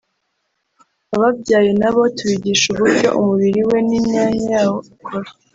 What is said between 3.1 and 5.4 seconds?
umubiri we n’imyanya yawo ikora